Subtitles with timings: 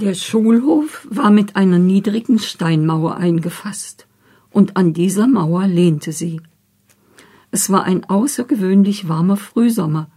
[0.00, 4.06] Der Schulhof war mit einer niedrigen Steinmauer eingefasst,
[4.50, 6.40] und an dieser Mauer lehnte sie.
[7.50, 10.10] Es war ein außergewöhnlich warmer Frühsommer,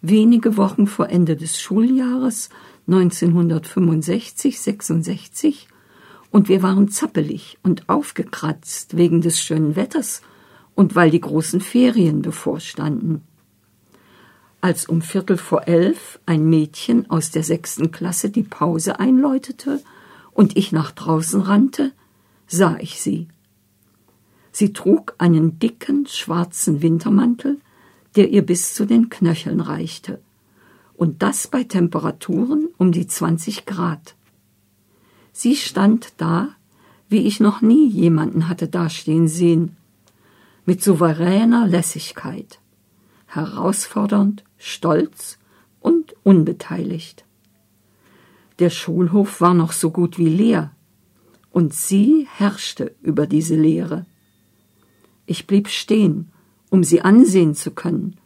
[0.00, 2.50] wenige Wochen vor Ende des Schuljahres
[2.88, 5.68] 1965-66,
[6.32, 10.22] und wir waren zappelig und aufgekratzt wegen des schönen Wetters
[10.74, 13.22] und weil die großen Ferien bevorstanden.
[14.60, 19.80] Als um Viertel vor elf ein Mädchen aus der sechsten Klasse die Pause einläutete
[20.32, 21.92] und ich nach draußen rannte,
[22.46, 23.28] sah ich sie.
[24.52, 27.58] Sie trug einen dicken schwarzen Wintermantel,
[28.16, 30.20] der ihr bis zu den Knöcheln reichte,
[30.94, 34.16] und das bei Temperaturen um die 20 Grad.
[35.32, 36.48] Sie stand da,
[37.08, 39.76] wie ich noch nie jemanden hatte dastehen sehen,
[40.66, 42.60] mit souveräner Lässigkeit,
[43.34, 45.38] herausfordernd stolz
[45.80, 47.24] und unbeteiligt.
[48.58, 50.72] Der Schulhof war noch so gut wie leer,
[51.50, 54.06] und sie herrschte über diese Leere.
[55.26, 56.30] Ich blieb stehen,
[56.68, 58.16] um sie ansehen zu können,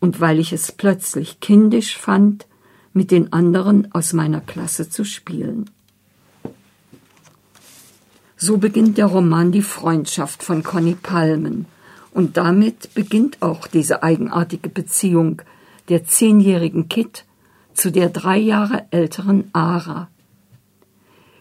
[0.00, 2.46] und weil ich es plötzlich kindisch fand,
[2.92, 5.70] mit den anderen aus meiner Klasse zu spielen.
[8.36, 11.66] So beginnt der Roman Die Freundschaft von Conny Palmen,
[12.12, 15.42] und damit beginnt auch diese eigenartige Beziehung
[15.88, 17.24] der zehnjährigen Kit
[17.74, 20.08] zu der drei Jahre älteren Ara.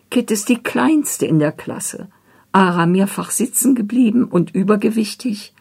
[0.09, 2.07] Kit ist die kleinste in der Klasse,
[2.51, 5.53] Ara mehrfach sitzen geblieben und übergewichtig,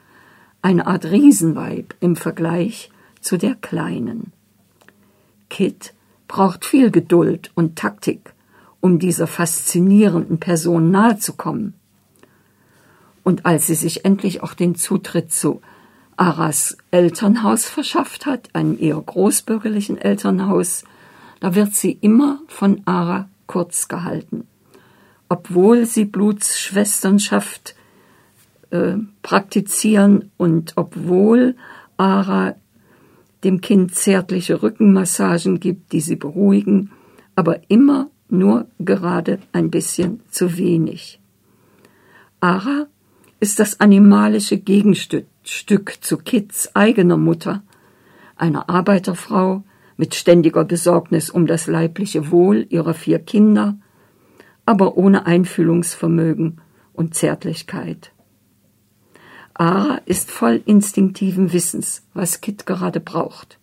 [0.62, 4.32] eine Art Riesenweib im Vergleich zu der kleinen.
[5.48, 5.94] Kit
[6.26, 8.34] braucht viel Geduld und Taktik,
[8.80, 11.74] um dieser faszinierenden Person nahezukommen.
[13.22, 15.60] Und als sie sich endlich auch den Zutritt zu
[16.16, 20.84] Aras Elternhaus verschafft hat, einem eher großbürgerlichen Elternhaus,
[21.40, 24.46] da wird sie immer von Ara kurz gehalten.
[25.28, 27.74] Obwohl sie Blutsschwesternschaft
[28.70, 31.56] äh, praktizieren und obwohl
[31.96, 32.54] Ara
[33.44, 36.90] dem Kind zärtliche Rückenmassagen gibt, die sie beruhigen,
[37.34, 41.20] aber immer nur gerade ein bisschen zu wenig.
[42.40, 42.86] Ara
[43.40, 47.62] ist das animalische Gegenstück Stück zu Kits eigener Mutter,
[48.36, 49.64] einer Arbeiterfrau
[49.96, 53.78] mit ständiger Besorgnis um das leibliche Wohl ihrer vier Kinder,
[54.66, 56.60] aber ohne Einfühlungsvermögen
[56.92, 58.12] und Zärtlichkeit.
[59.54, 63.58] Ara ist voll instinktiven Wissens, was Kit gerade braucht,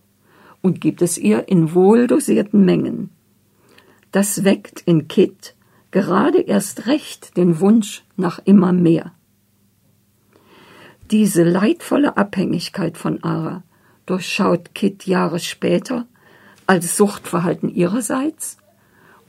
[0.62, 3.12] und gibt es ihr in wohldosierten Mengen.
[4.12, 5.56] Das weckt in Kit
[5.92, 9.14] gerade erst recht den Wunsch nach immer mehr.
[11.12, 13.64] Diese leidvolle Abhängigkeit von Ara
[14.06, 16.06] durchschaut Kit Jahre später
[16.66, 18.58] als Suchtverhalten ihrerseits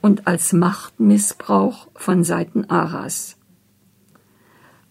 [0.01, 3.37] und als Machtmissbrauch von Seiten Aras.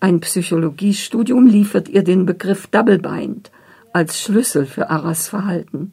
[0.00, 3.53] Ein Psychologiestudium liefert ihr den Begriff Doublebind
[3.93, 5.93] als Schlüssel für Aras Verhalten.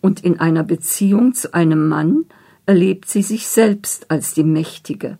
[0.00, 2.24] Und in einer Beziehung zu einem Mann
[2.64, 5.18] erlebt sie sich selbst als die Mächtige.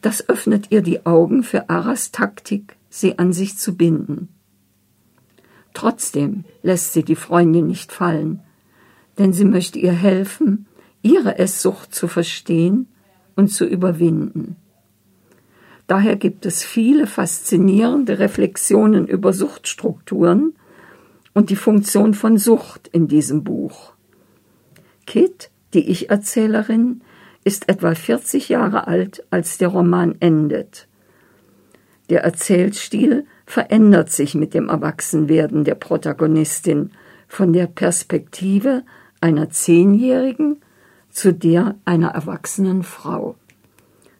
[0.00, 4.28] Das öffnet ihr die Augen für Aras Taktik sie an sich zu binden.
[5.72, 8.42] Trotzdem lässt sie die Freundin nicht fallen,
[9.18, 10.66] denn sie möchte ihr helfen,
[11.00, 12.88] ihre Esssucht zu verstehen
[13.36, 14.56] und zu überwinden.
[15.86, 20.54] Daher gibt es viele faszinierende Reflexionen über Suchtstrukturen
[21.32, 23.94] und die Funktion von Sucht in diesem Buch.
[25.06, 27.02] Kit, die Ich-Erzählerin,
[27.42, 30.86] ist etwa 40 Jahre alt, als der Roman endet.
[32.10, 36.90] Der Erzählstil verändert sich mit dem Erwachsenwerden der Protagonistin
[37.28, 38.82] von der Perspektive
[39.20, 40.60] einer Zehnjährigen
[41.10, 43.36] zu der einer erwachsenen Frau.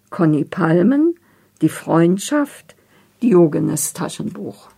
[0.09, 1.17] Conny Palmen,
[1.63, 2.77] Die Freundschaft,
[3.23, 4.71] Diogenes Taschenbuch.